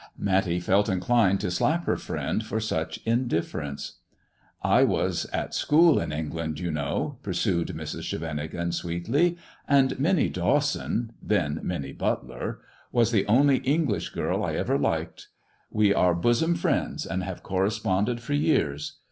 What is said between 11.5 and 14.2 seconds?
Minnie Butler— was the only English